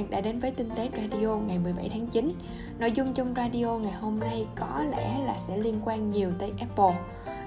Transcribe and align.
bạn 0.00 0.10
đã 0.10 0.20
đến 0.20 0.38
với 0.38 0.50
Tinh 0.50 0.70
tế 0.76 0.88
Radio 0.96 1.36
ngày 1.36 1.58
17 1.58 1.88
tháng 1.92 2.06
9. 2.06 2.28
Nội 2.78 2.92
dung 2.92 3.14
trong 3.14 3.34
radio 3.36 3.78
ngày 3.78 3.92
hôm 3.92 4.20
nay 4.20 4.46
có 4.56 4.84
lẽ 4.90 5.18
là 5.26 5.36
sẽ 5.46 5.56
liên 5.56 5.80
quan 5.84 6.10
nhiều 6.10 6.30
tới 6.38 6.52
Apple. 6.58 7.00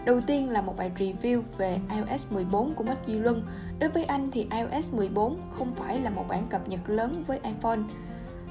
Đầu 0.06 0.22
tiên 0.22 0.50
là 0.50 0.62
một 0.62 0.78
bài 0.78 0.92
review 0.98 1.42
về 1.58 1.78
iOS 1.96 2.26
14 2.30 2.74
của 2.74 2.84
Mất 2.84 3.08
Duy 3.08 3.14
Luân. 3.14 3.44
Đối 3.80 3.90
với 3.90 4.04
anh 4.04 4.32
thì 4.32 4.48
iOS 4.52 4.94
14 4.94 5.38
không 5.52 5.76
phải 5.76 6.00
là 6.00 6.10
một 6.10 6.26
bản 6.28 6.48
cập 6.50 6.70
nhật 6.70 6.90
lớn 6.90 7.24
với 7.28 7.40
iPhone. 7.44 7.80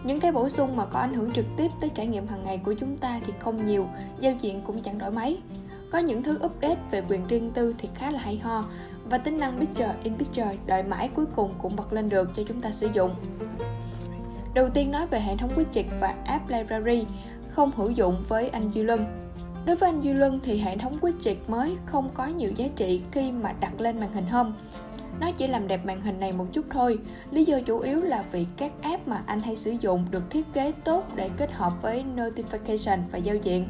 Những 0.05 0.21
cái 0.21 0.33
bổ 0.33 0.49
sung 0.49 0.77
mà 0.77 0.85
có 0.85 0.99
ảnh 0.99 1.15
hưởng 1.15 1.33
trực 1.33 1.47
tiếp 1.57 1.69
tới 1.81 1.91
trải 1.95 2.07
nghiệm 2.07 2.27
hàng 2.27 2.43
ngày 2.43 2.59
của 2.59 2.75
chúng 2.81 2.97
ta 2.97 3.21
thì 3.27 3.33
không 3.39 3.67
nhiều, 3.67 3.87
giao 4.21 4.33
diện 4.41 4.61
cũng 4.61 4.79
chẳng 4.79 4.99
đổi 4.99 5.11
mấy. 5.11 5.39
Có 5.91 5.99
những 5.99 6.23
thứ 6.23 6.39
update 6.45 6.81
về 6.91 7.03
quyền 7.09 7.27
riêng 7.27 7.51
tư 7.55 7.75
thì 7.79 7.89
khá 7.95 8.11
là 8.11 8.19
hay 8.19 8.39
ho, 8.39 8.65
và 9.11 9.19
tính 9.19 9.39
năng 9.39 9.59
Picture 9.59 9.95
in 10.03 10.17
Picture 10.17 10.57
đợi 10.67 10.83
mãi 10.83 11.09
cuối 11.15 11.27
cùng 11.27 11.55
cũng 11.59 11.77
bật 11.77 11.93
lên 11.93 12.09
được 12.09 12.31
cho 12.37 12.43
chúng 12.49 12.61
ta 12.61 12.71
sử 12.71 12.89
dụng. 12.93 13.15
Đầu 14.55 14.69
tiên 14.69 14.91
nói 14.91 15.07
về 15.07 15.21
hệ 15.21 15.37
thống 15.37 15.51
widget 15.55 15.85
và 16.01 16.15
app 16.25 16.49
library, 16.49 17.05
không 17.49 17.71
hữu 17.77 17.91
dụng 17.91 18.25
với 18.29 18.49
anh 18.49 18.71
Duy 18.71 18.83
Luân. 18.83 19.05
Đối 19.67 19.77
với 19.77 19.89
anh 19.89 20.01
Duy 20.01 20.13
Luân 20.13 20.41
thì 20.45 20.59
hệ 20.59 20.77
thống 20.77 20.93
widget 21.01 21.35
mới 21.49 21.77
không 21.87 22.11
có 22.15 22.27
nhiều 22.27 22.51
giá 22.57 22.67
trị 22.77 23.03
khi 23.13 23.33
mà 23.33 23.53
đặt 23.53 23.81
lên 23.81 24.01
màn 24.01 24.13
hình 24.13 24.27
home. 24.27 24.51
Nó 25.21 25.33
chỉ 25.33 25.47
làm 25.47 25.69
đẹp 25.69 25.87
màn 25.87 26.01
hình 26.01 26.21
này 26.21 26.33
một 26.33 26.47
chút 26.53 26.67
thôi. 26.71 26.99
Lý 27.31 27.45
do 27.45 27.61
chủ 27.61 27.79
yếu 27.79 28.01
là 28.01 28.25
vì 28.33 28.47
các 28.57 28.73
app 28.83 29.09
mà 29.09 29.23
anh 29.27 29.41
hay 29.41 29.57
sử 29.57 29.71
dụng 29.71 30.07
được 30.11 30.31
thiết 30.31 30.53
kế 30.53 30.73
tốt 30.85 31.05
để 31.15 31.31
kết 31.37 31.53
hợp 31.53 31.83
với 31.83 32.05
notification 32.17 32.99
và 33.13 33.19
giao 33.19 33.37
diện. 33.37 33.67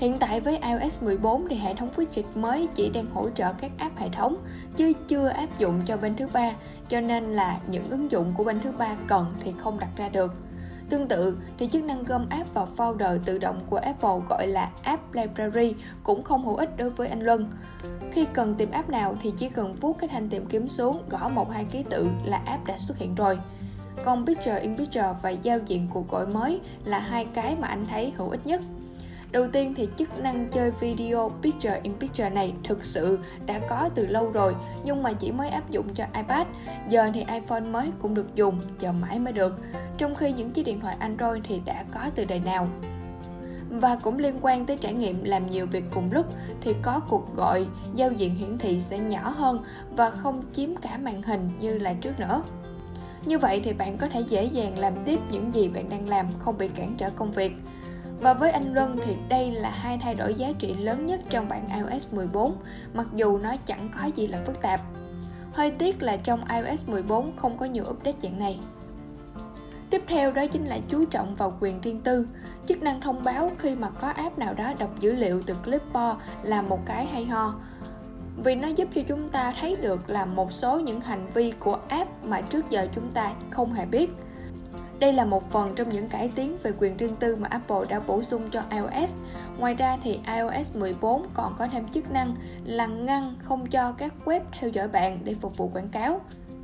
Hiện 0.00 0.18
tại 0.18 0.40
với 0.40 0.58
iOS 0.58 1.02
14 1.02 1.48
thì 1.48 1.56
hệ 1.56 1.74
thống 1.74 1.90
widget 1.96 2.22
mới 2.34 2.68
chỉ 2.74 2.90
đang 2.90 3.06
hỗ 3.10 3.30
trợ 3.30 3.52
các 3.52 3.70
app 3.78 3.98
hệ 3.98 4.08
thống 4.08 4.36
chứ 4.76 4.92
chưa 5.08 5.28
áp 5.28 5.58
dụng 5.58 5.80
cho 5.86 5.96
bên 5.96 6.16
thứ 6.16 6.26
ba, 6.32 6.52
cho 6.88 7.00
nên 7.00 7.32
là 7.32 7.60
những 7.66 7.84
ứng 7.90 8.10
dụng 8.10 8.32
của 8.36 8.44
bên 8.44 8.60
thứ 8.60 8.72
ba 8.72 8.96
cần 9.06 9.26
thì 9.40 9.52
không 9.58 9.78
đặt 9.78 9.88
ra 9.96 10.08
được. 10.08 10.34
Tương 10.90 11.08
tự 11.08 11.36
thì 11.58 11.68
chức 11.68 11.84
năng 11.84 12.04
gom 12.04 12.28
app 12.28 12.54
vào 12.54 12.68
folder 12.76 13.18
tự 13.24 13.38
động 13.38 13.60
của 13.70 13.76
Apple 13.76 14.18
gọi 14.28 14.46
là 14.46 14.70
App 14.82 15.14
Library 15.14 15.74
cũng 16.02 16.22
không 16.22 16.44
hữu 16.44 16.56
ích 16.56 16.76
đối 16.76 16.90
với 16.90 17.08
anh 17.08 17.20
Luân. 17.20 17.50
Khi 18.12 18.26
cần 18.32 18.54
tìm 18.54 18.70
app 18.70 18.90
nào 18.90 19.16
thì 19.22 19.32
chỉ 19.36 19.48
cần 19.48 19.74
vuốt 19.74 19.98
cái 19.98 20.08
thanh 20.08 20.28
tìm 20.28 20.46
kiếm 20.46 20.68
xuống, 20.68 21.02
gõ 21.10 21.28
một 21.28 21.50
hai 21.50 21.64
ký 21.64 21.84
tự 21.90 22.08
là 22.24 22.42
app 22.46 22.64
đã 22.64 22.76
xuất 22.78 22.98
hiện 22.98 23.14
rồi. 23.14 23.38
Còn 24.04 24.26
Picture 24.26 24.58
in 24.60 24.76
Picture 24.76 25.14
và 25.22 25.30
giao 25.30 25.58
diện 25.66 25.86
cuộc 25.90 26.10
gọi 26.10 26.26
mới 26.26 26.60
là 26.84 26.98
hai 26.98 27.24
cái 27.24 27.56
mà 27.60 27.68
anh 27.68 27.86
thấy 27.86 28.12
hữu 28.16 28.30
ích 28.30 28.46
nhất. 28.46 28.60
Đầu 29.32 29.46
tiên 29.52 29.74
thì 29.76 29.88
chức 29.96 30.18
năng 30.18 30.48
chơi 30.48 30.70
video 30.70 31.32
Picture 31.42 31.80
in 31.82 31.94
Picture 32.00 32.30
này 32.30 32.54
thực 32.64 32.84
sự 32.84 33.18
đã 33.46 33.60
có 33.68 33.88
từ 33.94 34.06
lâu 34.06 34.30
rồi 34.30 34.54
nhưng 34.84 35.02
mà 35.02 35.12
chỉ 35.12 35.32
mới 35.32 35.48
áp 35.48 35.70
dụng 35.70 35.94
cho 35.94 36.04
iPad. 36.14 36.46
Giờ 36.88 37.10
thì 37.14 37.24
iPhone 37.32 37.60
mới 37.60 37.92
cũng 38.02 38.14
được 38.14 38.34
dùng, 38.34 38.60
chờ 38.78 38.92
mãi 38.92 39.18
mới 39.18 39.32
được. 39.32 39.58
Trong 39.98 40.14
khi 40.14 40.32
những 40.32 40.50
chiếc 40.50 40.62
điện 40.62 40.80
thoại 40.80 40.96
Android 40.98 41.42
thì 41.44 41.60
đã 41.64 41.84
có 41.94 42.00
từ 42.14 42.24
đời 42.24 42.38
nào. 42.38 42.68
Và 43.70 43.96
cũng 43.96 44.18
liên 44.18 44.38
quan 44.40 44.66
tới 44.66 44.76
trải 44.76 44.94
nghiệm 44.94 45.24
làm 45.24 45.50
nhiều 45.50 45.66
việc 45.66 45.84
cùng 45.94 46.12
lúc 46.12 46.26
thì 46.60 46.74
có 46.82 47.00
cuộc 47.08 47.36
gọi, 47.36 47.66
giao 47.94 48.12
diện 48.12 48.34
hiển 48.34 48.58
thị 48.58 48.80
sẽ 48.80 48.98
nhỏ 48.98 49.34
hơn 49.38 49.64
và 49.90 50.10
không 50.10 50.42
chiếm 50.52 50.76
cả 50.76 50.98
màn 51.02 51.22
hình 51.22 51.50
như 51.60 51.78
là 51.78 51.92
trước 51.92 52.20
nữa. 52.20 52.42
Như 53.24 53.38
vậy 53.38 53.60
thì 53.64 53.72
bạn 53.72 53.98
có 53.98 54.08
thể 54.08 54.20
dễ 54.20 54.44
dàng 54.44 54.78
làm 54.78 54.94
tiếp 55.04 55.20
những 55.30 55.54
gì 55.54 55.68
bạn 55.68 55.88
đang 55.88 56.08
làm 56.08 56.26
không 56.38 56.58
bị 56.58 56.68
cản 56.68 56.94
trở 56.96 57.10
công 57.10 57.32
việc. 57.32 57.52
Và 58.20 58.34
với 58.34 58.50
anh 58.50 58.74
Luân 58.74 58.96
thì 59.04 59.16
đây 59.28 59.50
là 59.50 59.70
hai 59.70 59.98
thay 59.98 60.14
đổi 60.14 60.34
giá 60.34 60.52
trị 60.58 60.74
lớn 60.74 61.06
nhất 61.06 61.20
trong 61.30 61.48
bản 61.48 61.68
iOS 61.68 62.06
14, 62.12 62.56
mặc 62.94 63.06
dù 63.14 63.38
nó 63.38 63.56
chẳng 63.66 63.88
có 63.98 64.06
gì 64.14 64.26
là 64.26 64.42
phức 64.46 64.62
tạp. 64.62 64.80
Hơi 65.54 65.70
tiếc 65.70 66.02
là 66.02 66.16
trong 66.16 66.44
iOS 66.44 66.88
14 66.88 67.36
không 67.36 67.58
có 67.58 67.66
nhiều 67.66 67.84
update 67.90 68.16
dạng 68.22 68.38
này. 68.38 68.60
Tiếp 69.90 70.02
theo 70.06 70.32
đó 70.32 70.46
chính 70.46 70.66
là 70.66 70.78
chú 70.88 71.04
trọng 71.04 71.34
vào 71.34 71.56
quyền 71.60 71.80
riêng 71.80 72.00
tư. 72.00 72.26
Chức 72.66 72.82
năng 72.82 73.00
thông 73.00 73.24
báo 73.24 73.50
khi 73.58 73.74
mà 73.74 73.90
có 73.90 74.08
app 74.08 74.38
nào 74.38 74.54
đó 74.54 74.72
đọc 74.78 75.00
dữ 75.00 75.12
liệu 75.12 75.42
từ 75.46 75.54
Clipboard 75.54 76.18
là 76.42 76.62
một 76.62 76.86
cái 76.86 77.06
hay 77.06 77.24
ho. 77.24 77.54
Vì 78.44 78.54
nó 78.54 78.68
giúp 78.68 78.88
cho 78.94 79.02
chúng 79.08 79.28
ta 79.28 79.54
thấy 79.60 79.76
được 79.76 80.10
là 80.10 80.24
một 80.24 80.52
số 80.52 80.80
những 80.80 81.00
hành 81.00 81.26
vi 81.34 81.52
của 81.58 81.78
app 81.88 82.24
mà 82.24 82.40
trước 82.40 82.70
giờ 82.70 82.86
chúng 82.94 83.10
ta 83.12 83.32
không 83.50 83.72
hề 83.72 83.86
biết 83.86 84.10
đây 85.00 85.12
là 85.12 85.24
một 85.24 85.50
phần 85.50 85.74
trong 85.74 85.88
những 85.88 86.08
cải 86.08 86.30
tiến 86.34 86.56
về 86.62 86.72
quyền 86.78 86.96
riêng 86.96 87.16
tư 87.16 87.36
mà 87.36 87.48
Apple 87.50 87.80
đã 87.88 88.00
bổ 88.00 88.22
sung 88.22 88.50
cho 88.52 88.62
iOS. 88.70 89.14
Ngoài 89.58 89.74
ra 89.74 89.98
thì 90.02 90.20
iOS 90.36 90.76
14 90.76 91.26
còn 91.34 91.54
có 91.58 91.68
thêm 91.68 91.88
chức 91.88 92.10
năng 92.10 92.34
là 92.64 92.86
ngăn 92.86 93.34
không 93.42 93.66
cho 93.66 93.92
các 93.92 94.14
web 94.24 94.40
theo 94.60 94.70
dõi 94.70 94.88
bạn 94.88 95.18
để 95.24 95.34
phục 95.40 95.56
vụ 95.56 95.68
quảng 95.68 95.88
cáo. 95.88 96.20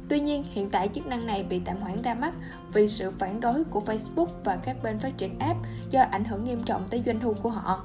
Tuy 0.09 0.21
nhiên, 0.21 0.45
hiện 0.53 0.71
tại 0.71 0.89
chức 0.89 1.07
năng 1.07 1.27
này 1.27 1.43
bị 1.43 1.61
tạm 1.65 1.77
hoãn 1.81 2.03
ra 2.03 2.15
mắt 2.15 2.35
vì 2.73 2.89
sự 2.89 3.13
phản 3.19 3.41
đối 3.41 3.65
của 3.65 3.83
Facebook 3.87 4.29
và 4.45 4.57
các 4.57 4.77
bên 4.83 4.99
phát 4.99 5.17
triển 5.17 5.39
app 5.39 5.59
do 5.91 6.03
ảnh 6.11 6.25
hưởng 6.25 6.45
nghiêm 6.45 6.61
trọng 6.65 6.89
tới 6.91 7.03
doanh 7.07 7.21
thu 7.21 7.35
của 7.43 7.51
họ. 7.51 7.85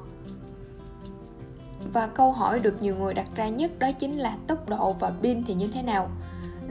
Và 1.94 2.08
câu 2.08 2.32
hỏi 2.32 2.60
được 2.60 2.82
nhiều 2.82 2.96
người 2.96 3.14
đặt 3.14 3.28
ra 3.36 3.48
nhất 3.48 3.80
đó 3.80 3.92
chính 3.92 4.12
là 4.12 4.38
tốc 4.48 4.70
độ 4.70 4.94
và 4.94 5.12
pin 5.22 5.44
thì 5.46 5.54
như 5.54 5.68
thế 5.68 5.82
nào? 5.84 6.10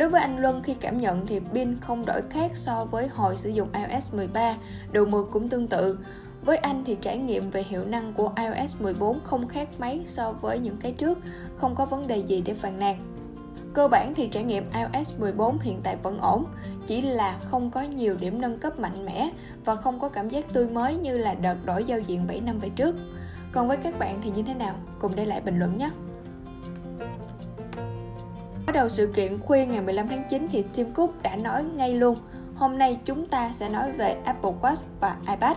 Đối 0.00 0.08
với 0.08 0.20
anh 0.20 0.38
Luân 0.38 0.62
khi 0.62 0.74
cảm 0.74 0.98
nhận 0.98 1.26
thì 1.26 1.40
pin 1.54 1.78
không 1.80 2.06
đổi 2.06 2.22
khác 2.30 2.50
so 2.54 2.86
với 2.90 3.08
hồi 3.08 3.36
sử 3.36 3.50
dụng 3.50 3.68
iOS 3.72 4.14
13, 4.14 4.54
độ 4.92 5.04
mượt 5.04 5.28
cũng 5.30 5.48
tương 5.48 5.66
tự. 5.66 5.98
Với 6.44 6.56
anh 6.56 6.84
thì 6.84 6.96
trải 7.00 7.18
nghiệm 7.18 7.50
về 7.50 7.62
hiệu 7.62 7.84
năng 7.84 8.12
của 8.12 8.32
iOS 8.36 8.76
14 8.80 9.20
không 9.24 9.48
khác 9.48 9.68
mấy 9.78 10.02
so 10.06 10.32
với 10.32 10.58
những 10.58 10.76
cái 10.76 10.92
trước, 10.92 11.18
không 11.56 11.74
có 11.74 11.86
vấn 11.86 12.06
đề 12.06 12.16
gì 12.16 12.40
để 12.40 12.54
phàn 12.54 12.78
nàn. 12.78 12.96
Cơ 13.74 13.88
bản 13.88 14.14
thì 14.14 14.28
trải 14.28 14.44
nghiệm 14.44 14.64
iOS 14.72 15.18
14 15.18 15.58
hiện 15.58 15.80
tại 15.82 15.96
vẫn 16.02 16.18
ổn, 16.18 16.44
chỉ 16.86 17.02
là 17.02 17.38
không 17.44 17.70
có 17.70 17.82
nhiều 17.82 18.16
điểm 18.20 18.40
nâng 18.40 18.58
cấp 18.58 18.78
mạnh 18.78 19.06
mẽ 19.06 19.30
và 19.64 19.76
không 19.76 20.00
có 20.00 20.08
cảm 20.08 20.28
giác 20.28 20.52
tươi 20.52 20.68
mới 20.68 20.96
như 20.96 21.18
là 21.18 21.34
đợt 21.34 21.56
đổi 21.64 21.84
giao 21.84 21.98
diện 21.98 22.26
7 22.26 22.40
năm 22.40 22.58
về 22.58 22.68
trước. 22.68 22.96
Còn 23.52 23.68
với 23.68 23.76
các 23.76 23.98
bạn 23.98 24.20
thì 24.22 24.30
như 24.30 24.42
thế 24.42 24.54
nào? 24.54 24.74
Cùng 24.98 25.12
để 25.16 25.24
lại 25.24 25.40
bình 25.40 25.58
luận 25.58 25.76
nhé! 25.76 25.90
Bắt 28.70 28.74
đầu 28.74 28.88
sự 28.88 29.06
kiện 29.14 29.40
khuya 29.40 29.66
ngày 29.66 29.80
15 29.80 30.08
tháng 30.08 30.22
9 30.30 30.46
thì 30.50 30.64
Tim 30.74 30.90
Cook 30.92 31.22
đã 31.22 31.36
nói 31.36 31.64
ngay 31.64 31.94
luôn 31.94 32.16
Hôm 32.56 32.78
nay 32.78 32.98
chúng 33.04 33.26
ta 33.26 33.50
sẽ 33.52 33.68
nói 33.68 33.92
về 33.92 34.16
Apple 34.24 34.50
Watch 34.62 34.76
và 35.00 35.16
iPad. 35.28 35.56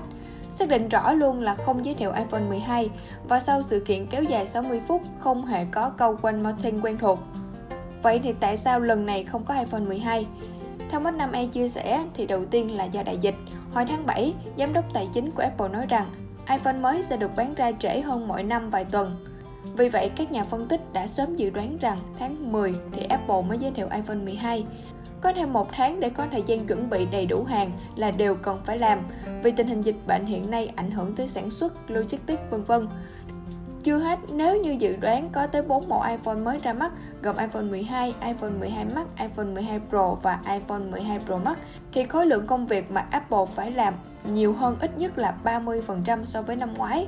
Xác 0.51 0.69
định 0.69 0.89
rõ 0.89 1.13
luôn 1.13 1.41
là 1.41 1.55
không 1.55 1.85
giới 1.85 1.95
thiệu 1.95 2.11
iPhone 2.11 2.41
12 2.41 2.89
Và 3.29 3.39
sau 3.39 3.61
sự 3.61 3.79
kiện 3.79 4.07
kéo 4.07 4.23
dài 4.23 4.47
60 4.47 4.81
phút 4.87 5.01
không 5.19 5.45
hề 5.45 5.65
có 5.65 5.89
câu 5.89 6.17
quanh 6.21 6.43
Martin 6.43 6.81
quen 6.81 6.97
thuộc. 6.97 7.19
Vậy 8.03 8.19
thì 8.23 8.33
tại 8.39 8.57
sao 8.57 8.79
lần 8.79 9.05
này 9.05 9.23
không 9.23 9.43
có 9.43 9.53
iPhone 9.53 9.81
12? 9.81 10.27
Theo 10.91 10.99
Mắt 10.99 11.15
Năm 11.15 11.31
A 11.31 11.45
chia 11.45 11.69
sẻ 11.69 12.03
thì 12.13 12.25
đầu 12.25 12.45
tiên 12.45 12.77
là 12.77 12.83
do 12.83 13.03
đại 13.03 13.17
dịch. 13.17 13.35
Hồi 13.71 13.85
tháng 13.85 14.05
7, 14.05 14.33
giám 14.57 14.73
đốc 14.73 14.93
tài 14.93 15.07
chính 15.13 15.31
của 15.31 15.43
Apple 15.43 15.69
nói 15.69 15.85
rằng 15.89 16.07
iPhone 16.49 16.77
mới 16.77 17.03
sẽ 17.03 17.17
được 17.17 17.31
bán 17.35 17.53
ra 17.55 17.71
trễ 17.79 18.01
hơn 18.01 18.27
mỗi 18.27 18.43
năm 18.43 18.69
vài 18.69 18.85
tuần 18.85 19.32
vì 19.77 19.89
vậy, 19.89 20.11
các 20.15 20.31
nhà 20.31 20.43
phân 20.43 20.67
tích 20.67 20.81
đã 20.93 21.07
sớm 21.07 21.35
dự 21.35 21.49
đoán 21.49 21.77
rằng 21.77 21.97
tháng 22.19 22.51
10 22.51 22.75
thì 22.91 23.03
Apple 23.03 23.41
mới 23.41 23.57
giới 23.57 23.71
thiệu 23.71 23.87
iPhone 23.91 24.17
12. 24.17 24.65
Có 25.21 25.33
thêm 25.33 25.53
một 25.53 25.67
tháng 25.71 25.99
để 25.99 26.09
có 26.09 26.27
thời 26.31 26.43
gian 26.45 26.67
chuẩn 26.67 26.89
bị 26.89 27.05
đầy 27.05 27.25
đủ 27.25 27.43
hàng 27.43 27.71
là 27.95 28.11
điều 28.11 28.35
cần 28.35 28.59
phải 28.65 28.77
làm 28.77 28.99
vì 29.43 29.51
tình 29.51 29.67
hình 29.67 29.81
dịch 29.81 30.07
bệnh 30.07 30.25
hiện 30.25 30.51
nay 30.51 30.71
ảnh 30.75 30.91
hưởng 30.91 31.15
tới 31.15 31.27
sản 31.27 31.49
xuất, 31.49 31.91
logistics 31.91 32.41
vân 32.49 32.63
vân. 32.63 32.87
Chưa 33.83 33.97
hết, 33.97 34.19
nếu 34.33 34.61
như 34.61 34.75
dự 34.79 34.95
đoán 34.95 35.29
có 35.31 35.47
tới 35.47 35.61
4 35.61 35.89
mẫu 35.89 36.01
iPhone 36.01 36.35
mới 36.35 36.57
ra 36.57 36.73
mắt 36.73 36.91
gồm 37.21 37.37
iPhone 37.37 37.63
12, 37.63 38.13
iPhone 38.21 38.49
12 38.49 38.85
Max, 38.95 39.05
iPhone 39.19 39.45
12 39.45 39.79
Pro 39.89 40.15
và 40.15 40.39
iPhone 40.51 40.79
12 40.79 41.19
Pro 41.19 41.37
Max 41.37 41.57
thì 41.93 42.03
khối 42.03 42.25
lượng 42.25 42.47
công 42.47 42.65
việc 42.65 42.91
mà 42.91 43.05
Apple 43.11 43.45
phải 43.55 43.71
làm 43.71 43.93
nhiều 44.31 44.53
hơn 44.53 44.77
ít 44.79 44.97
nhất 44.97 45.17
là 45.17 45.35
30% 45.43 46.25
so 46.25 46.41
với 46.41 46.55
năm 46.55 46.73
ngoái 46.73 47.07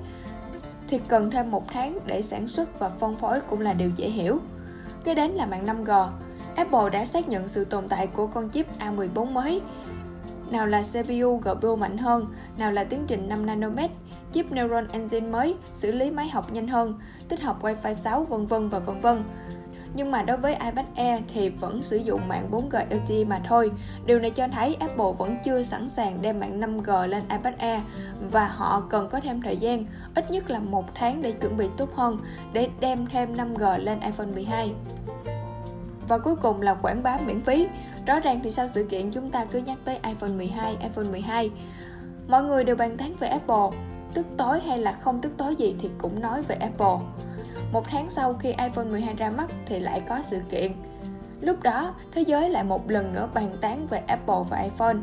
thì 0.88 1.00
cần 1.07 1.31
thêm 1.31 1.51
một 1.51 1.68
tháng 1.68 2.00
để 2.06 2.22
sản 2.22 2.47
xuất 2.47 2.79
và 2.79 2.90
phân 2.90 3.16
phối 3.16 3.41
cũng 3.41 3.62
là 3.62 3.73
điều 3.73 3.90
dễ 3.96 4.09
hiểu. 4.09 4.40
Kế 5.03 5.16
đến 5.16 5.31
là 5.31 5.46
mạng 5.46 5.66
5G. 5.66 6.09
Apple 6.55 6.90
đã 6.91 7.05
xác 7.05 7.29
nhận 7.29 7.47
sự 7.47 7.66
tồn 7.66 7.87
tại 7.90 8.08
của 8.08 8.28
con 8.28 8.49
chip 8.49 8.67
A14 8.79 9.26
mới. 9.26 9.61
Nào 10.52 10.67
là 10.67 10.84
CPU 10.84 11.37
GPU 11.37 11.76
mạnh 11.76 11.97
hơn, 11.97 12.26
nào 12.58 12.72
là 12.72 12.84
tiến 12.84 13.03
trình 13.08 13.29
5 13.29 13.46
nanomet, 13.46 13.91
chip 14.32 14.52
Neuron 14.52 14.87
Engine 14.91 15.28
mới, 15.28 15.55
xử 15.76 15.91
lý 15.91 16.11
máy 16.11 16.29
học 16.29 16.52
nhanh 16.52 16.67
hơn, 16.67 16.99
tích 17.29 17.41
hợp 17.41 17.64
Wi-Fi 17.64 17.93
6 17.93 18.23
vân 18.23 18.46
vân 18.46 18.70
và 18.70 18.79
vân 18.79 19.02
vân 19.02 19.23
nhưng 19.96 20.12
mà 20.12 20.22
đối 20.22 20.38
với 20.38 20.53
iPad 20.53 20.86
Air 20.96 21.24
thì 21.34 21.50
vẫn 21.50 21.84
sử 21.84 21.97
dụng 21.97 22.28
mạng 22.28 22.47
4G 22.52 22.86
LTE 22.90 23.24
mà 23.24 23.40
thôi. 23.47 23.72
Điều 24.06 24.20
này 24.20 24.30
cho 24.30 24.47
thấy 24.47 24.76
Apple 24.80 25.12
vẫn 25.18 25.36
chưa 25.46 25.64
sẵn 25.64 25.90
sàng 25.90 26.22
đem 26.22 26.40
mạng 26.40 26.62
5G 26.62 27.08
lên 27.08 27.24
iPad 27.30 27.53
Air 27.58 27.82
và 28.32 28.47
họ 28.47 28.82
cần 28.90 29.09
có 29.09 29.20
thêm 29.20 29.42
thời 29.42 29.58
gian, 29.58 29.86
ít 30.16 30.32
nhất 30.32 30.50
là 30.50 30.59
một 30.59 30.86
tháng 30.96 31.22
để 31.22 31.32
chuẩn 31.32 31.58
bị 31.58 31.70
tốt 31.78 31.90
hơn 31.96 32.18
để 32.53 32.70
đem 32.80 33.06
thêm 33.08 33.34
5G 33.34 33.78
lên 33.78 34.00
iPhone 34.00 34.28
12. 34.28 34.74
Và 36.08 36.18
cuối 36.18 36.36
cùng 36.36 36.62
là 36.62 36.74
quảng 36.74 37.03
bá 37.03 37.18
miễn 37.26 37.41
phí. 37.41 37.68
Rõ 38.06 38.20
ràng 38.20 38.40
thì 38.44 38.52
sau 38.52 38.68
sự 38.68 38.84
kiện 38.84 39.12
chúng 39.12 39.30
ta 39.30 39.46
cứ 39.46 39.59
nhắc 39.59 39.78
tới 39.86 40.00
iPhone 40.03 40.30
12, 40.30 40.78
iPhone 40.82 41.06
12. 41.12 41.52
Mọi 42.28 42.44
người 42.44 42.64
đều 42.64 42.76
bàn 42.76 42.98
tán 42.98 43.14
về 43.20 43.28
Apple, 43.28 43.80
tức 44.14 44.28
tối 44.38 44.59
hay 44.68 44.78
là 44.78 44.91
không 44.91 45.22
tức 45.22 45.32
tối 45.38 45.56
gì 45.56 45.76
thì 45.82 45.90
cũng 45.98 46.22
nói 46.22 46.41
về 46.41 46.56
Apple. 46.56 46.98
Một 47.76 47.86
tháng 47.88 48.10
sau 48.10 48.34
khi 48.34 48.50
iPhone 48.50 48.86
12 48.86 49.16
ra 49.16 49.30
mắt 49.30 49.52
thì 49.66 49.80
lại 49.80 50.02
có 50.08 50.20
sự 50.24 50.42
kiện. 50.50 50.72
Lúc 51.42 51.64
đó, 51.64 51.94
thế 52.12 52.22
giới 52.22 52.50
lại 52.50 52.64
một 52.64 52.92
lần 52.92 53.14
nữa 53.14 53.30
bàn 53.34 53.58
tán 53.62 53.88
về 53.88 53.98
Apple 54.08 54.36
và 54.50 54.60
iPhone. 54.60 54.96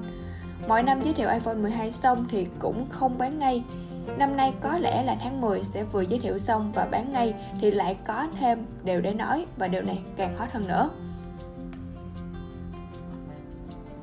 Mỗi 0.68 0.82
năm 0.82 1.00
giới 1.02 1.14
thiệu 1.14 1.28
iPhone 1.30 1.54
12 1.54 1.92
xong 1.92 2.26
thì 2.30 2.46
cũng 2.58 2.86
không 2.90 3.18
bán 3.18 3.38
ngay. 3.38 3.64
Năm 4.18 4.36
nay 4.36 4.52
có 4.60 4.78
lẽ 4.78 5.02
là 5.02 5.16
tháng 5.22 5.40
10 5.40 5.64
sẽ 5.64 5.84
vừa 5.84 6.00
giới 6.00 6.18
thiệu 6.18 6.38
xong 6.38 6.72
và 6.72 6.84
bán 6.84 7.10
ngay 7.10 7.34
thì 7.60 7.70
lại 7.70 7.96
có 8.04 8.26
thêm 8.40 8.66
điều 8.84 9.00
để 9.00 9.14
nói 9.14 9.46
và 9.56 9.68
điều 9.68 9.82
này 9.82 10.02
càng 10.16 10.34
khó 10.38 10.46
hơn 10.52 10.68
nữa. 10.68 10.90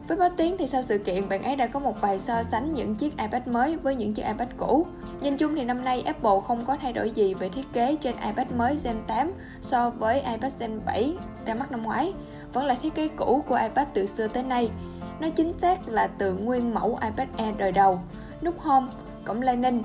Với 0.10 0.18
báo 0.18 0.30
tiếng 0.38 0.58
thì 0.58 0.68
sau 0.68 0.84
sự 0.84 0.98
kiện, 0.98 1.30
bạn 1.30 1.44
ấy 1.44 1.56
đã 1.56 1.68
có 1.68 1.80
một 1.80 2.02
bài 2.02 2.20
so 2.20 2.44
sánh 2.44 2.74
những 2.74 2.96
chiếc 2.96 3.18
iPad 3.18 3.48
mới 3.48 3.78
với 3.78 3.96
những 3.96 4.14
chiếc 4.14 4.24
iPad 4.24 4.50
cũ. 4.58 4.88
Nhìn 5.22 5.38
chung 5.38 5.56
thì 5.56 5.64
năm 5.64 5.86
nay 5.86 6.02
Apple 6.02 6.40
không 6.48 6.66
có 6.66 6.78
thay 6.82 6.94
đổi 6.94 7.12
gì 7.12 7.34
về 7.34 7.50
thiết 7.50 7.74
kế 7.74 7.96
trên 7.96 8.16
iPad 8.16 8.48
mới 8.58 8.78
Gen 8.84 8.96
8 9.08 9.32
so 9.62 9.90
với 9.90 10.22
iPad 10.22 10.54
Gen 10.60 10.80
7 10.86 11.14
ra 11.46 11.56
mắt 11.56 11.72
năm 11.72 11.84
ngoái. 11.84 12.14
Vẫn 12.54 12.66
là 12.66 12.76
thiết 12.76 12.96
kế 12.96 13.08
cũ 13.08 13.44
của 13.48 13.56
iPad 13.56 13.88
từ 13.94 14.06
xưa 14.06 14.28
tới 14.28 14.44
nay. 14.44 14.70
Nó 15.20 15.30
chính 15.30 15.54
xác 15.60 15.90
là 15.90 16.08
từ 16.08 16.34
nguyên 16.34 16.74
mẫu 16.74 17.00
iPad 17.02 17.28
Air 17.38 17.58
đời 17.58 17.72
đầu. 17.72 18.00
Nút 18.42 18.60
Home, 18.60 18.88
cổng 19.26 19.42
Lightning, 19.42 19.84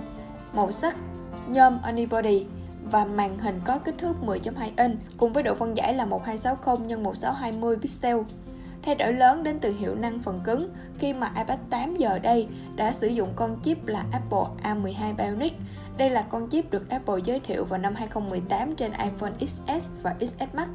màu 0.53 0.73
sắc, 0.73 0.97
nhôm 1.49 1.79
Unibody 1.83 2.47
và 2.91 3.05
màn 3.05 3.39
hình 3.39 3.61
có 3.65 3.79
kích 3.79 3.95
thước 3.99 4.17
10.2 4.27 4.71
inch 4.77 4.99
cùng 5.17 5.33
với 5.33 5.43
độ 5.43 5.55
phân 5.55 5.77
giải 5.77 5.95
là 5.95 6.05
1260 6.05 6.89
x 6.89 7.01
1620 7.03 7.77
pixel. 7.77 8.17
Thay 8.85 8.95
đổi 8.95 9.13
lớn 9.13 9.43
đến 9.43 9.59
từ 9.61 9.73
hiệu 9.73 9.95
năng 9.95 10.19
phần 10.23 10.41
cứng, 10.45 10.69
khi 10.99 11.13
mà 11.13 11.31
iPad 11.37 11.59
8 11.71 11.97
giờ 11.97 12.19
đây 12.19 12.49
đã 12.77 12.93
sử 12.93 13.07
dụng 13.07 13.33
con 13.37 13.57
chip 13.63 13.87
là 13.87 14.05
Apple 14.13 14.45
A12 14.63 15.17
Bionic. 15.17 15.53
Đây 15.99 16.11
là 16.11 16.23
con 16.23 16.51
chip 16.51 16.71
được 16.71 16.91
Apple 16.91 17.15
giới 17.25 17.41
thiệu 17.41 17.65
vào 17.65 17.79
năm 17.79 17.95
2018 17.95 18.77
trên 18.77 18.93
iPhone 18.93 19.33
XS 19.41 19.87
và 20.03 20.15
XS 20.21 20.55
Max. 20.55 20.69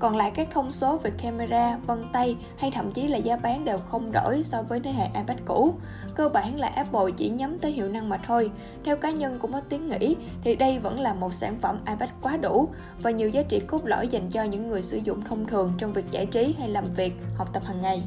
Còn 0.00 0.16
lại 0.16 0.30
các 0.34 0.48
thông 0.54 0.72
số 0.72 0.98
về 0.98 1.10
camera, 1.10 1.76
vân 1.86 2.04
tay 2.12 2.36
hay 2.56 2.70
thậm 2.70 2.92
chí 2.92 3.08
là 3.08 3.18
giá 3.18 3.36
bán 3.36 3.64
đều 3.64 3.78
không 3.78 4.12
đổi 4.12 4.42
so 4.42 4.62
với 4.62 4.80
thế 4.80 4.92
hệ 4.92 5.04
iPad 5.04 5.38
cũ. 5.44 5.74
Cơ 6.14 6.28
bản 6.28 6.60
là 6.60 6.66
Apple 6.68 7.12
chỉ 7.16 7.28
nhắm 7.28 7.58
tới 7.58 7.72
hiệu 7.72 7.88
năng 7.88 8.08
mà 8.08 8.20
thôi. 8.26 8.50
Theo 8.84 8.96
cá 8.96 9.10
nhân 9.10 9.38
cũng 9.38 9.52
có 9.52 9.60
tiếng 9.60 9.88
nghĩ 9.88 10.16
thì 10.44 10.56
đây 10.56 10.78
vẫn 10.78 11.00
là 11.00 11.14
một 11.14 11.34
sản 11.34 11.56
phẩm 11.60 11.80
iPad 11.86 12.10
quá 12.22 12.36
đủ 12.36 12.68
và 13.02 13.10
nhiều 13.10 13.28
giá 13.28 13.42
trị 13.42 13.60
cốt 13.60 13.84
lõi 13.84 14.08
dành 14.08 14.30
cho 14.30 14.42
những 14.42 14.68
người 14.68 14.82
sử 14.82 14.96
dụng 14.96 15.24
thông 15.24 15.46
thường 15.46 15.72
trong 15.78 15.92
việc 15.92 16.10
giải 16.10 16.26
trí 16.26 16.54
hay 16.58 16.68
làm 16.68 16.84
việc, 16.84 17.12
học 17.36 17.48
tập 17.52 17.64
hàng 17.64 17.82
ngày. 17.82 18.02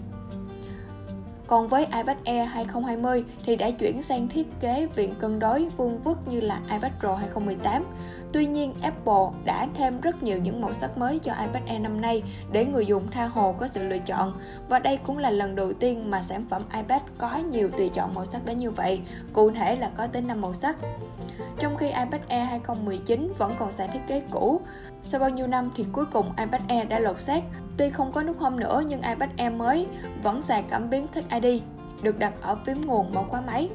Còn 1.53 1.67
với 1.67 1.85
iPad 1.85 2.17
Air 2.25 2.49
2020 2.49 3.23
thì 3.45 3.55
đã 3.55 3.71
chuyển 3.71 4.01
sang 4.01 4.27
thiết 4.27 4.47
kế 4.59 4.87
viền 4.95 5.13
cân 5.19 5.39
đối 5.39 5.67
vuông 5.77 5.99
vức 6.03 6.27
như 6.27 6.41
là 6.41 6.59
iPad 6.71 6.91
Pro 6.99 7.15
2018. 7.15 7.85
Tuy 8.31 8.45
nhiên, 8.45 8.73
Apple 8.81 9.41
đã 9.45 9.67
thêm 9.77 10.01
rất 10.01 10.23
nhiều 10.23 10.37
những 10.37 10.61
màu 10.61 10.73
sắc 10.73 10.97
mới 10.97 11.19
cho 11.19 11.33
iPad 11.33 11.63
Air 11.67 11.81
năm 11.81 12.01
nay 12.01 12.23
để 12.51 12.65
người 12.65 12.85
dùng 12.85 13.11
tha 13.11 13.25
hồ 13.25 13.55
có 13.57 13.67
sự 13.67 13.83
lựa 13.83 13.97
chọn. 13.97 14.33
Và 14.69 14.79
đây 14.79 14.97
cũng 14.97 15.17
là 15.17 15.29
lần 15.29 15.55
đầu 15.55 15.73
tiên 15.73 16.11
mà 16.11 16.21
sản 16.21 16.45
phẩm 16.49 16.61
iPad 16.75 17.01
có 17.17 17.37
nhiều 17.37 17.69
tùy 17.77 17.89
chọn 17.89 18.13
màu 18.13 18.25
sắc 18.25 18.45
đến 18.45 18.57
như 18.57 18.71
vậy, 18.71 19.01
cụ 19.33 19.51
thể 19.51 19.75
là 19.75 19.89
có 19.97 20.07
tới 20.07 20.21
5 20.21 20.41
màu 20.41 20.53
sắc. 20.53 20.77
Trong 21.59 21.77
khi 21.77 21.87
iPad 21.87 22.21
Air 22.27 22.49
2019 22.49 23.33
vẫn 23.37 23.53
còn 23.59 23.71
xài 23.71 23.87
thiết 23.87 23.99
kế 24.07 24.21
cũ, 24.31 24.61
sau 25.03 25.19
bao 25.19 25.29
nhiêu 25.29 25.47
năm 25.47 25.71
thì 25.75 25.85
cuối 25.91 26.05
cùng 26.05 26.31
iPad 26.37 26.61
Air 26.67 26.87
đã 26.87 26.99
lột 26.99 27.21
xác. 27.21 27.43
Tuy 27.77 27.89
không 27.89 28.11
có 28.11 28.23
nút 28.23 28.37
home 28.39 28.57
nữa 28.57 28.83
nhưng 28.87 29.01
iPad 29.01 29.29
Air 29.37 29.53
mới 29.53 29.87
vẫn 30.23 30.41
xài 30.41 30.63
cảm 30.69 30.89
biến 30.89 31.07
Touch 31.07 31.29
ID, 31.41 31.61
được 32.01 32.19
đặt 32.19 32.33
ở 32.41 32.57
phím 32.65 32.81
nguồn 32.85 33.13
mở 33.13 33.23
khóa 33.29 33.41
máy. 33.41 33.69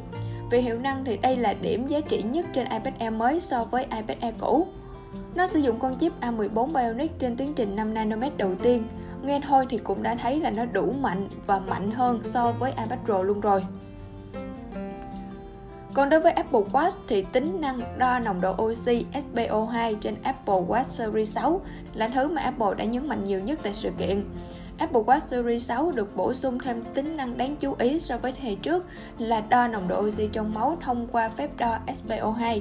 Về 0.51 0.61
hiệu 0.61 0.79
năng 0.79 1.05
thì 1.05 1.17
đây 1.17 1.37
là 1.37 1.55
điểm 1.55 1.87
giá 1.87 2.01
trị 2.01 2.23
nhất 2.23 2.47
trên 2.53 2.69
iPad 2.69 2.95
Air 2.99 3.13
mới 3.13 3.41
so 3.41 3.65
với 3.65 3.85
iPad 3.85 4.19
Air 4.21 4.35
cũ. 4.39 4.67
Nó 5.35 5.47
sử 5.47 5.59
dụng 5.59 5.79
con 5.79 5.99
chip 5.99 6.13
A14 6.21 6.67
Bionic 6.67 7.19
trên 7.19 7.37
tiến 7.37 7.55
trình 7.55 7.77
5 7.77 7.95
nanomet 7.95 8.37
đầu 8.37 8.55
tiên. 8.63 8.85
Nghe 9.23 9.41
thôi 9.49 9.67
thì 9.71 9.79
cũng 9.79 10.03
đã 10.03 10.15
thấy 10.15 10.41
là 10.41 10.51
nó 10.51 10.65
đủ 10.65 10.93
mạnh 11.01 11.29
và 11.47 11.59
mạnh 11.59 11.91
hơn 11.91 12.21
so 12.23 12.53
với 12.53 12.71
iPad 12.71 12.99
Pro 13.05 13.23
luôn 13.23 13.41
rồi. 13.41 13.65
Còn 15.94 16.08
đối 16.08 16.20
với 16.20 16.32
Apple 16.32 16.61
Watch 16.61 16.90
thì 17.08 17.25
tính 17.32 17.61
năng 17.61 17.99
đo 17.99 18.19
nồng 18.19 18.40
độ 18.40 18.55
oxy 18.62 19.06
SpO2 19.12 19.94
trên 20.00 20.14
Apple 20.23 20.55
Watch 20.55 20.82
Series 20.82 21.35
6 21.35 21.61
là 21.94 22.08
thứ 22.08 22.29
mà 22.29 22.43
Apple 22.43 22.75
đã 22.76 22.85
nhấn 22.85 23.08
mạnh 23.08 23.25
nhiều 23.25 23.40
nhất 23.40 23.58
tại 23.62 23.73
sự 23.73 23.90
kiện. 23.99 24.25
Apple 24.79 25.00
Watch 25.00 25.19
Series 25.19 25.67
6 25.67 25.93
được 25.94 26.17
bổ 26.17 26.35
sung 26.35 26.58
thêm 26.64 26.85
tính 26.94 27.17
năng 27.17 27.38
đáng 27.38 27.56
chú 27.56 27.75
ý 27.79 28.00
so 28.00 28.19
với 28.19 28.32
thế 28.32 28.55
trước 28.55 28.87
là 29.19 29.40
đo 29.40 29.69
nồng 29.69 29.88
độ 29.88 30.06
oxy 30.06 30.29
trong 30.32 30.55
máu 30.55 30.79
thông 30.81 31.06
qua 31.12 31.29
phép 31.29 31.50
đo 31.56 31.79
SpO2. 31.87 32.61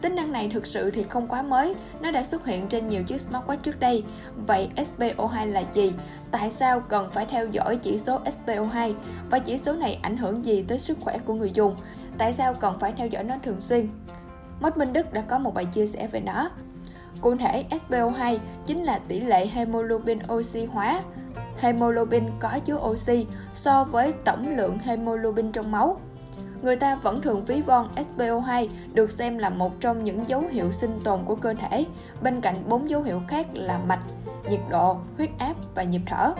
Tính 0.00 0.14
năng 0.14 0.32
này 0.32 0.48
thực 0.48 0.66
sự 0.66 0.90
thì 0.90 1.02
không 1.02 1.28
quá 1.28 1.42
mới, 1.42 1.74
nó 2.00 2.10
đã 2.10 2.22
xuất 2.22 2.46
hiện 2.46 2.66
trên 2.66 2.86
nhiều 2.86 3.02
chiếc 3.02 3.20
smartwatch 3.30 3.56
trước 3.56 3.80
đây. 3.80 4.04
Vậy 4.46 4.68
SpO2 4.76 5.46
là 5.46 5.62
gì? 5.72 5.92
Tại 6.30 6.50
sao 6.50 6.80
cần 6.80 7.10
phải 7.12 7.26
theo 7.26 7.46
dõi 7.46 7.76
chỉ 7.76 7.98
số 8.06 8.20
SpO2? 8.24 8.94
Và 9.30 9.38
chỉ 9.38 9.58
số 9.58 9.72
này 9.72 9.98
ảnh 10.02 10.16
hưởng 10.16 10.44
gì 10.44 10.64
tới 10.68 10.78
sức 10.78 10.98
khỏe 11.00 11.18
của 11.18 11.34
người 11.34 11.50
dùng? 11.54 11.76
Tại 12.20 12.32
sao 12.32 12.54
cần 12.54 12.78
phải 12.78 12.92
theo 12.92 13.06
dõi 13.06 13.24
nó 13.24 13.34
thường 13.42 13.60
xuyên? 13.60 13.88
Mất 14.60 14.78
Minh 14.78 14.92
Đức 14.92 15.12
đã 15.12 15.20
có 15.20 15.38
một 15.38 15.54
bài 15.54 15.64
chia 15.64 15.86
sẻ 15.86 16.06
về 16.06 16.20
nó. 16.20 16.50
Cụ 17.20 17.36
thể, 17.36 17.64
SpO2 17.70 18.38
chính 18.66 18.82
là 18.82 18.98
tỷ 19.08 19.20
lệ 19.20 19.46
hemoglobin 19.46 20.18
oxy 20.32 20.64
hóa. 20.64 21.02
Hemoglobin 21.58 22.24
có 22.40 22.58
chứa 22.64 22.76
oxy 22.76 23.26
so 23.52 23.84
với 23.84 24.12
tổng 24.24 24.56
lượng 24.56 24.78
hemoglobin 24.78 25.52
trong 25.52 25.70
máu. 25.70 26.00
Người 26.62 26.76
ta 26.76 26.94
vẫn 26.94 27.20
thường 27.20 27.44
ví 27.44 27.62
von 27.62 27.88
SpO2 27.96 28.68
được 28.94 29.10
xem 29.10 29.38
là 29.38 29.50
một 29.50 29.80
trong 29.80 30.04
những 30.04 30.28
dấu 30.28 30.40
hiệu 30.40 30.72
sinh 30.72 31.00
tồn 31.04 31.20
của 31.24 31.34
cơ 31.34 31.54
thể, 31.54 31.86
bên 32.22 32.40
cạnh 32.40 32.56
bốn 32.68 32.90
dấu 32.90 33.02
hiệu 33.02 33.22
khác 33.28 33.46
là 33.52 33.78
mạch, 33.86 34.02
nhiệt 34.50 34.60
độ, 34.70 34.96
huyết 35.16 35.30
áp 35.38 35.54
và 35.74 35.82
nhịp 35.82 36.02
thở. 36.06 36.32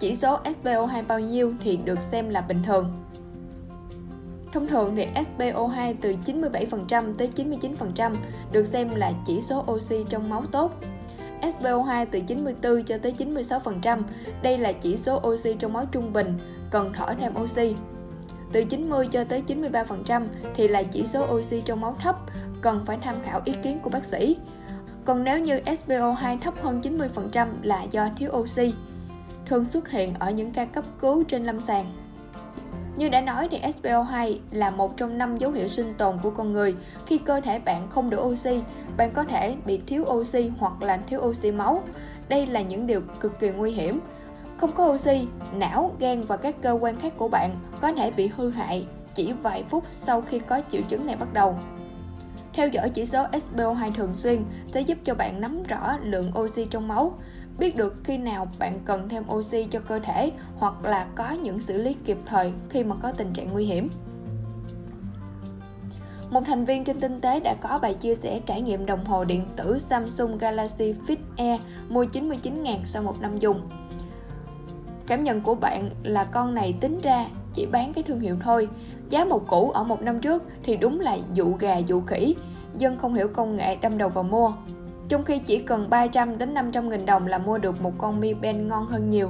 Chỉ 0.00 0.14
số 0.14 0.38
SpO2 0.44 1.06
bao 1.06 1.20
nhiêu 1.20 1.54
thì 1.60 1.76
được 1.76 2.00
xem 2.00 2.28
là 2.28 2.40
bình 2.40 2.62
thường. 2.66 3.03
Thông 4.54 4.66
thường 4.66 4.96
thì 4.96 5.06
SpO2 5.14 5.94
từ 6.00 6.14
97% 6.26 7.14
tới 7.18 7.30
99% 7.36 8.14
được 8.52 8.64
xem 8.66 8.94
là 8.94 9.12
chỉ 9.26 9.40
số 9.40 9.64
oxy 9.72 10.04
trong 10.08 10.30
máu 10.30 10.42
tốt. 10.52 10.72
SpO2 11.42 12.06
từ 12.10 12.20
94 12.20 12.84
cho 12.84 12.98
tới 12.98 13.12
96%, 13.18 14.02
đây 14.42 14.58
là 14.58 14.72
chỉ 14.72 14.96
số 14.96 15.20
oxy 15.28 15.54
trong 15.58 15.72
máu 15.72 15.86
trung 15.92 16.12
bình, 16.12 16.38
cần 16.70 16.92
thở 16.96 17.14
thêm 17.20 17.32
oxy. 17.42 17.74
Từ 18.52 18.64
90 18.64 19.08
cho 19.10 19.24
tới 19.24 19.42
93% 19.46 20.22
thì 20.54 20.68
là 20.68 20.82
chỉ 20.82 21.06
số 21.06 21.26
oxy 21.34 21.60
trong 21.60 21.80
máu 21.80 21.96
thấp, 22.02 22.16
cần 22.60 22.80
phải 22.86 22.98
tham 23.02 23.16
khảo 23.22 23.40
ý 23.44 23.54
kiến 23.62 23.78
của 23.82 23.90
bác 23.90 24.04
sĩ. 24.04 24.36
Còn 25.04 25.24
nếu 25.24 25.40
như 25.40 25.60
SpO2 25.60 26.38
thấp 26.38 26.54
hơn 26.62 26.80
90% 26.80 27.48
là 27.62 27.82
do 27.82 28.08
thiếu 28.16 28.30
oxy, 28.36 28.74
thường 29.46 29.64
xuất 29.64 29.90
hiện 29.90 30.14
ở 30.18 30.30
những 30.30 30.50
ca 30.50 30.64
cấp 30.64 30.84
cứu 31.00 31.24
trên 31.24 31.44
lâm 31.44 31.60
sàng. 31.60 32.03
Như 32.96 33.08
đã 33.08 33.20
nói 33.20 33.48
thì 33.50 33.60
SPO2 33.60 34.36
là 34.50 34.70
một 34.70 34.96
trong 34.96 35.18
năm 35.18 35.38
dấu 35.38 35.50
hiệu 35.50 35.68
sinh 35.68 35.94
tồn 35.94 36.18
của 36.22 36.30
con 36.30 36.52
người. 36.52 36.74
Khi 37.06 37.18
cơ 37.18 37.40
thể 37.40 37.58
bạn 37.58 37.88
không 37.90 38.10
đủ 38.10 38.18
oxy, 38.18 38.62
bạn 38.96 39.10
có 39.14 39.24
thể 39.24 39.56
bị 39.66 39.80
thiếu 39.86 40.04
oxy 40.10 40.52
hoặc 40.58 40.82
là 40.82 40.96
thiếu 40.96 41.20
oxy 41.20 41.50
máu. 41.50 41.82
Đây 42.28 42.46
là 42.46 42.62
những 42.62 42.86
điều 42.86 43.00
cực 43.20 43.40
kỳ 43.40 43.48
nguy 43.48 43.70
hiểm. 43.72 44.00
Không 44.56 44.72
có 44.72 44.86
oxy, 44.86 45.26
não, 45.54 45.94
gan 45.98 46.20
và 46.20 46.36
các 46.36 46.56
cơ 46.62 46.78
quan 46.80 46.96
khác 46.96 47.12
của 47.16 47.28
bạn 47.28 47.56
có 47.80 47.92
thể 47.92 48.10
bị 48.10 48.30
hư 48.36 48.50
hại 48.50 48.86
chỉ 49.14 49.32
vài 49.42 49.64
phút 49.68 49.84
sau 49.88 50.20
khi 50.20 50.38
có 50.38 50.60
triệu 50.70 50.82
chứng 50.88 51.06
này 51.06 51.16
bắt 51.16 51.28
đầu. 51.32 51.56
Theo 52.52 52.68
dõi 52.68 52.90
chỉ 52.90 53.06
số 53.06 53.26
SPO2 53.32 53.90
thường 53.92 54.14
xuyên 54.14 54.44
sẽ 54.66 54.80
giúp 54.80 54.98
cho 55.04 55.14
bạn 55.14 55.40
nắm 55.40 55.62
rõ 55.62 55.96
lượng 56.02 56.32
oxy 56.38 56.64
trong 56.70 56.88
máu, 56.88 57.18
biết 57.58 57.76
được 57.76 57.94
khi 58.04 58.18
nào 58.18 58.48
bạn 58.58 58.80
cần 58.84 59.08
thêm 59.08 59.24
oxy 59.34 59.64
cho 59.64 59.80
cơ 59.80 59.98
thể 59.98 60.32
hoặc 60.56 60.84
là 60.84 61.06
có 61.14 61.30
những 61.30 61.60
xử 61.60 61.78
lý 61.78 61.96
kịp 62.04 62.18
thời 62.26 62.52
khi 62.70 62.84
mà 62.84 62.96
có 63.02 63.12
tình 63.12 63.32
trạng 63.32 63.52
nguy 63.52 63.64
hiểm. 63.64 63.88
Một 66.30 66.40
thành 66.46 66.64
viên 66.64 66.84
trên 66.84 67.00
tinh 67.00 67.20
tế 67.20 67.40
đã 67.40 67.54
có 67.60 67.78
bài 67.82 67.94
chia 67.94 68.14
sẻ 68.14 68.40
trải 68.46 68.62
nghiệm 68.62 68.86
đồng 68.86 69.04
hồ 69.04 69.24
điện 69.24 69.44
tử 69.56 69.78
Samsung 69.78 70.38
Galaxy 70.38 70.94
Fit 71.06 71.16
Air 71.36 71.60
mua 71.88 72.04
99.000 72.04 72.84
sau 72.84 73.02
một 73.02 73.20
năm 73.20 73.38
dùng. 73.38 73.68
Cảm 75.06 75.22
nhận 75.22 75.40
của 75.40 75.54
bạn 75.54 75.90
là 76.02 76.24
con 76.24 76.54
này 76.54 76.74
tính 76.80 76.98
ra 77.02 77.26
chỉ 77.52 77.66
bán 77.66 77.92
cái 77.92 78.04
thương 78.04 78.20
hiệu 78.20 78.36
thôi. 78.40 78.68
Giá 79.10 79.24
một 79.24 79.48
cũ 79.48 79.70
ở 79.70 79.84
một 79.84 80.02
năm 80.02 80.20
trước 80.20 80.42
thì 80.62 80.76
đúng 80.76 81.00
là 81.00 81.18
dụ 81.34 81.52
gà 81.58 81.76
dụ 81.76 82.00
khỉ. 82.00 82.36
Dân 82.78 82.96
không 82.98 83.14
hiểu 83.14 83.28
công 83.28 83.56
nghệ 83.56 83.76
đâm 83.76 83.98
đầu 83.98 84.08
vào 84.08 84.24
mua. 84.24 84.52
Trong 85.08 85.24
khi 85.24 85.38
chỉ 85.38 85.58
cần 85.58 85.90
300 85.90 86.38
đến 86.38 86.54
500 86.54 86.88
nghìn 86.88 87.06
đồng 87.06 87.26
là 87.26 87.38
mua 87.38 87.58
được 87.58 87.82
một 87.82 87.92
con 87.98 88.20
Mi 88.20 88.34
Band 88.34 88.58
ngon 88.58 88.86
hơn 88.86 89.10
nhiều. 89.10 89.28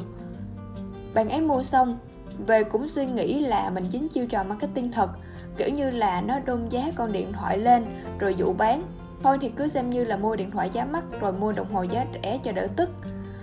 Bạn 1.14 1.28
ấy 1.28 1.40
mua 1.40 1.62
xong, 1.62 1.98
về 2.46 2.64
cũng 2.64 2.88
suy 2.88 3.06
nghĩ 3.06 3.40
là 3.40 3.70
mình 3.70 3.84
chính 3.90 4.08
chiêu 4.08 4.26
trò 4.26 4.44
marketing 4.44 4.92
thật, 4.92 5.10
kiểu 5.56 5.68
như 5.68 5.90
là 5.90 6.20
nó 6.20 6.38
đôn 6.38 6.68
giá 6.68 6.92
con 6.96 7.12
điện 7.12 7.32
thoại 7.32 7.58
lên 7.58 7.84
rồi 8.18 8.34
dụ 8.34 8.52
bán. 8.52 8.82
Thôi 9.22 9.38
thì 9.40 9.48
cứ 9.48 9.68
xem 9.68 9.90
như 9.90 10.04
là 10.04 10.16
mua 10.16 10.36
điện 10.36 10.50
thoại 10.50 10.70
giá 10.72 10.84
mắc 10.84 11.04
rồi 11.20 11.32
mua 11.32 11.52
đồng 11.52 11.74
hồ 11.74 11.82
giá 11.82 12.06
rẻ 12.22 12.38
cho 12.44 12.52
đỡ 12.52 12.66
tức. 12.76 12.90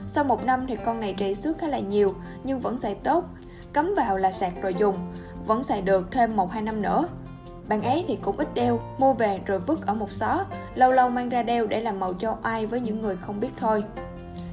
Sau 0.07 0.23
một 0.23 0.45
năm 0.45 0.65
thì 0.67 0.75
con 0.85 1.00
này 1.00 1.15
trầy 1.17 1.35
xước 1.35 1.57
khá 1.57 1.67
là 1.67 1.79
nhiều 1.79 2.13
nhưng 2.43 2.59
vẫn 2.59 2.77
xài 2.77 2.95
tốt, 2.95 3.25
cắm 3.73 3.93
vào 3.97 4.17
là 4.17 4.31
sạc 4.31 4.53
rồi 4.61 4.75
dùng, 4.77 4.95
vẫn 5.47 5.63
xài 5.63 5.81
được 5.81 6.07
thêm 6.11 6.35
1-2 6.35 6.63
năm 6.63 6.81
nữa. 6.81 7.07
Bạn 7.68 7.82
ấy 7.82 8.06
thì 8.08 8.18
cũng 8.22 8.38
ít 8.38 8.53
đeo, 8.53 8.80
mua 8.98 9.13
về 9.13 9.39
rồi 9.46 9.60
vứt 9.60 9.86
ở 9.86 9.94
một 9.94 10.12
xó, 10.12 10.46
lâu 10.75 10.91
lâu 10.91 11.10
mang 11.10 11.30
ra 11.30 11.44
đeo 11.44 11.65
để 11.65 11.82
làm 11.82 12.00
màu 12.00 12.13
cho 12.13 12.38
ai 12.41 12.65
với 12.65 12.80
những 12.80 13.01
người 13.01 13.15
không 13.15 13.39
biết 13.39 13.51
thôi. 13.58 13.84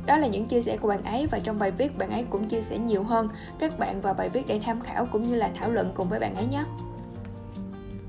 đó 0.07 0.17
là 0.17 0.27
những 0.27 0.47
chia 0.47 0.63
sẻ 0.63 0.77
của 0.77 0.89
bạn 0.89 1.03
ấy 1.03 1.27
và 1.27 1.39
trong 1.39 1.59
bài 1.59 1.71
viết 1.71 1.99
bạn 1.99 2.11
ấy 2.11 2.25
cũng 2.31 2.49
chia 2.49 2.61
sẻ 2.61 2.79
nhiều 2.79 3.03
hơn 3.03 3.29
các 3.59 3.79
bạn 3.79 4.01
vào 4.01 4.15
bài 4.15 4.29
viết 4.29 4.47
để 4.47 4.61
tham 4.65 4.81
khảo 4.81 5.07
cũng 5.13 5.23
như 5.23 5.35
là 5.35 5.51
thảo 5.59 5.71
luận 5.71 5.93
cùng 5.95 6.09
với 6.09 6.21
bạn 6.21 6.35
ấy 6.35 6.47
nhé. 6.47 6.65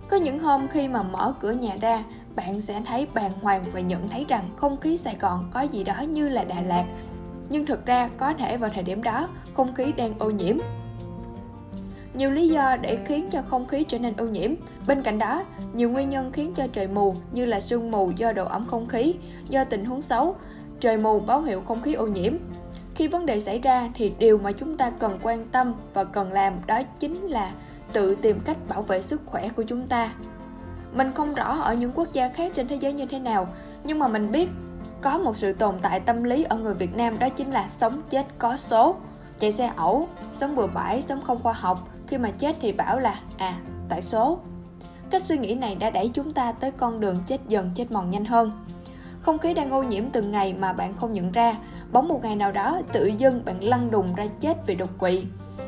Có 0.07 0.17
những 0.17 0.39
hôm 0.39 0.67
khi 0.67 0.87
mà 0.87 1.03
mở 1.03 1.33
cửa 1.39 1.51
nhà 1.51 1.75
ra 1.81 2.03
bạn 2.35 2.61
sẽ 2.61 2.81
thấy 2.85 3.07
bàng 3.13 3.31
hoàng 3.41 3.65
và 3.73 3.79
nhận 3.79 4.07
thấy 4.07 4.25
rằng 4.29 4.49
không 4.55 4.79
khí 4.79 4.97
Sài 4.97 5.15
Gòn 5.19 5.49
có 5.51 5.61
gì 5.61 5.83
đó 5.83 6.01
như 6.01 6.29
là 6.29 6.43
Đà 6.43 6.61
Lạt. 6.61 6.85
Nhưng 7.49 7.65
thực 7.65 7.85
ra 7.85 8.09
có 8.17 8.33
thể 8.33 8.57
vào 8.57 8.69
thời 8.69 8.83
điểm 8.83 9.03
đó 9.03 9.27
không 9.53 9.73
khí 9.73 9.91
đang 9.91 10.13
ô 10.19 10.29
nhiễm 10.29 10.57
nhiều 12.13 12.31
lý 12.31 12.47
do 12.47 12.75
để 12.81 12.97
khiến 13.05 13.29
cho 13.31 13.41
không 13.41 13.67
khí 13.67 13.83
trở 13.83 13.99
nên 13.99 14.13
ô 14.17 14.25
nhiễm. 14.25 14.51
Bên 14.87 15.03
cạnh 15.03 15.19
đó, 15.19 15.43
nhiều 15.73 15.89
nguyên 15.89 16.09
nhân 16.09 16.31
khiến 16.31 16.53
cho 16.53 16.67
trời 16.67 16.87
mù 16.87 17.15
như 17.31 17.45
là 17.45 17.59
sương 17.59 17.91
mù 17.91 18.11
do 18.11 18.31
độ 18.31 18.45
ẩm 18.45 18.65
không 18.67 18.87
khí, 18.87 19.15
do 19.49 19.63
tình 19.63 19.85
huống 19.85 20.01
xấu, 20.01 20.35
trời 20.79 20.97
mù 20.97 21.19
báo 21.19 21.41
hiệu 21.41 21.61
không 21.61 21.81
khí 21.81 21.93
ô 21.93 22.07
nhiễm. 22.07 22.33
Khi 22.95 23.07
vấn 23.07 23.25
đề 23.25 23.39
xảy 23.39 23.59
ra 23.59 23.89
thì 23.93 24.13
điều 24.19 24.37
mà 24.37 24.51
chúng 24.51 24.77
ta 24.77 24.89
cần 24.89 25.19
quan 25.23 25.47
tâm 25.51 25.73
và 25.93 26.03
cần 26.03 26.31
làm 26.31 26.53
đó 26.67 26.81
chính 26.99 27.15
là 27.15 27.51
tự 27.93 28.15
tìm 28.15 28.39
cách 28.45 28.57
bảo 28.69 28.81
vệ 28.81 29.01
sức 29.01 29.21
khỏe 29.25 29.49
của 29.49 29.63
chúng 29.63 29.87
ta. 29.87 30.13
Mình 30.93 31.11
không 31.15 31.33
rõ 31.33 31.59
ở 31.61 31.73
những 31.73 31.91
quốc 31.95 32.13
gia 32.13 32.29
khác 32.29 32.51
trên 32.55 32.67
thế 32.67 32.75
giới 32.75 32.93
như 32.93 33.05
thế 33.05 33.19
nào, 33.19 33.47
nhưng 33.83 33.99
mà 33.99 34.07
mình 34.07 34.31
biết 34.31 34.49
có 35.01 35.17
một 35.17 35.37
sự 35.37 35.53
tồn 35.53 35.75
tại 35.81 35.99
tâm 35.99 36.23
lý 36.23 36.43
ở 36.43 36.57
người 36.57 36.73
Việt 36.73 36.95
Nam 36.95 37.19
đó 37.19 37.29
chính 37.29 37.51
là 37.51 37.67
sống 37.69 38.01
chết 38.09 38.25
có 38.37 38.57
số 38.57 38.95
chạy 39.39 39.51
xe 39.51 39.71
ẩu 39.75 40.07
sống 40.33 40.55
bừa 40.55 40.67
bãi 40.67 41.01
sống 41.01 41.21
không 41.21 41.39
khoa 41.43 41.53
học 41.53 41.87
khi 42.09 42.17
mà 42.17 42.31
chết 42.31 42.55
thì 42.61 42.71
bảo 42.71 42.99
là 42.99 43.15
à 43.37 43.59
tại 43.89 44.01
số. 44.01 44.39
Cách 45.09 45.21
suy 45.21 45.37
nghĩ 45.37 45.55
này 45.55 45.75
đã 45.75 45.89
đẩy 45.89 46.09
chúng 46.13 46.33
ta 46.33 46.51
tới 46.51 46.71
con 46.71 46.99
đường 46.99 47.17
chết 47.27 47.39
dần, 47.47 47.71
chết 47.75 47.91
mòn 47.91 48.11
nhanh 48.11 48.25
hơn. 48.25 48.65
Không 49.21 49.37
khí 49.37 49.53
đang 49.53 49.71
ô 49.71 49.83
nhiễm 49.83 50.09
từng 50.09 50.31
ngày 50.31 50.53
mà 50.53 50.73
bạn 50.73 50.93
không 50.97 51.13
nhận 51.13 51.31
ra 51.31 51.55
bóng 51.91 52.07
một 52.07 52.23
ngày 52.23 52.35
nào 52.35 52.51
đó 52.51 52.81
tự 52.91 53.05
dưng 53.05 53.45
bạn 53.45 53.63
lăn 53.63 53.91
đùng 53.91 54.15
ra 54.15 54.25
chết 54.39 54.57
vì 54.67 54.75
đột 54.75 54.89
quỵ. 54.97 55.23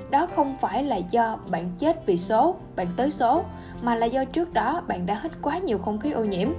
Đó 0.09 0.27
không 0.35 0.57
phải 0.61 0.83
là 0.83 0.95
do 0.95 1.37
bạn 1.51 1.71
chết 1.77 2.05
vì 2.05 2.17
số, 2.17 2.55
bạn 2.75 2.87
tới 2.97 3.11
số, 3.11 3.43
mà 3.81 3.95
là 3.95 4.05
do 4.05 4.25
trước 4.25 4.53
đó 4.53 4.81
bạn 4.87 5.05
đã 5.05 5.19
hít 5.23 5.31
quá 5.41 5.57
nhiều 5.57 5.77
không 5.77 5.99
khí 5.99 6.11
ô 6.11 6.25
nhiễm. 6.25 6.49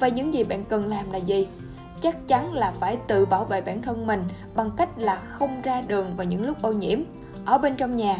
Và 0.00 0.08
những 0.08 0.34
gì 0.34 0.44
bạn 0.44 0.64
cần 0.64 0.86
làm 0.86 1.10
là 1.10 1.18
gì? 1.18 1.48
Chắc 2.00 2.28
chắn 2.28 2.52
là 2.52 2.72
phải 2.80 2.96
tự 3.08 3.26
bảo 3.26 3.44
vệ 3.44 3.60
bản 3.60 3.82
thân 3.82 4.06
mình 4.06 4.24
bằng 4.54 4.70
cách 4.76 4.88
là 4.96 5.16
không 5.16 5.62
ra 5.62 5.82
đường 5.86 6.16
vào 6.16 6.24
những 6.24 6.46
lúc 6.46 6.62
ô 6.62 6.72
nhiễm. 6.72 6.98
Ở 7.44 7.58
bên 7.58 7.76
trong 7.76 7.96
nhà 7.96 8.16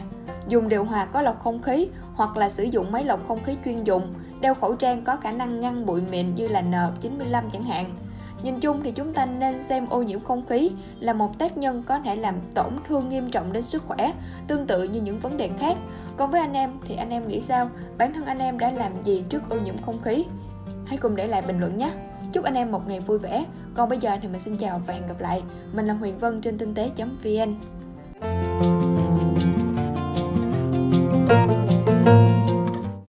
dùng 0.48 0.68
điều 0.68 0.84
hòa 0.84 1.04
có 1.04 1.22
lọc 1.22 1.40
không 1.40 1.62
khí 1.62 1.88
hoặc 2.14 2.36
là 2.36 2.48
sử 2.48 2.64
dụng 2.64 2.92
máy 2.92 3.04
lọc 3.04 3.28
không 3.28 3.42
khí 3.44 3.56
chuyên 3.64 3.84
dụng 3.84 4.14
đeo 4.40 4.54
khẩu 4.54 4.74
trang 4.74 5.04
có 5.04 5.16
khả 5.16 5.32
năng 5.32 5.60
ngăn 5.60 5.86
bụi 5.86 6.00
mịn 6.10 6.34
như 6.34 6.48
là 6.48 6.62
N95 6.62 7.50
chẳng 7.52 7.62
hạn 7.62 7.94
Nhìn 8.42 8.60
chung 8.60 8.80
thì 8.82 8.90
chúng 8.90 9.14
ta 9.14 9.26
nên 9.26 9.62
xem 9.62 9.86
ô 9.90 10.02
nhiễm 10.02 10.20
không 10.20 10.46
khí 10.46 10.70
là 11.00 11.12
một 11.12 11.38
tác 11.38 11.58
nhân 11.58 11.82
có 11.86 11.98
thể 11.98 12.16
làm 12.16 12.34
tổn 12.54 12.72
thương 12.88 13.08
nghiêm 13.08 13.30
trọng 13.30 13.52
đến 13.52 13.62
sức 13.62 13.82
khỏe, 13.86 14.12
tương 14.46 14.66
tự 14.66 14.82
như 14.82 15.00
những 15.00 15.20
vấn 15.20 15.36
đề 15.36 15.50
khác. 15.58 15.76
Còn 16.16 16.30
với 16.30 16.40
anh 16.40 16.52
em 16.52 16.70
thì 16.84 16.96
anh 16.96 17.10
em 17.10 17.28
nghĩ 17.28 17.40
sao? 17.40 17.70
Bản 17.98 18.12
thân 18.12 18.24
anh 18.24 18.38
em 18.38 18.58
đã 18.58 18.70
làm 18.70 19.02
gì 19.02 19.24
trước 19.28 19.50
ô 19.50 19.56
nhiễm 19.64 19.78
không 19.82 20.02
khí? 20.02 20.24
Hãy 20.86 20.98
cùng 20.98 21.16
để 21.16 21.26
lại 21.26 21.42
bình 21.42 21.60
luận 21.60 21.78
nhé! 21.78 21.90
Chúc 22.32 22.44
anh 22.44 22.54
em 22.54 22.72
một 22.72 22.88
ngày 22.88 23.00
vui 23.00 23.18
vẻ. 23.18 23.44
Còn 23.74 23.88
bây 23.88 23.98
giờ 23.98 24.16
thì 24.22 24.28
mình 24.28 24.40
xin 24.40 24.56
chào 24.56 24.82
và 24.86 24.94
hẹn 24.94 25.06
gặp 25.06 25.20
lại. 25.20 25.42
Mình 25.72 25.86
là 25.86 25.94
Huyền 25.94 26.18
Vân 26.18 26.40
trên 26.40 26.58
tinh 26.58 26.74
tế.vn 26.74 27.54